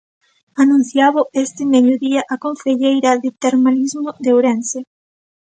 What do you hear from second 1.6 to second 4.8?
mediodía a concelleira de Termalismo de Ourense.